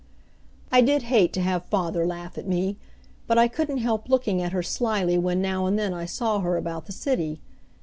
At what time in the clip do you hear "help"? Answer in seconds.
3.77-4.09